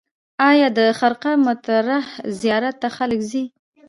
[0.49, 1.99] آیا د خرقه مطهره
[2.41, 3.43] زیارت ته خلک ځي؟